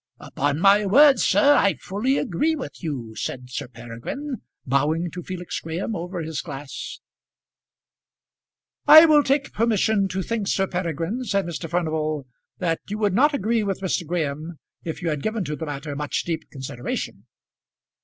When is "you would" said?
12.89-13.13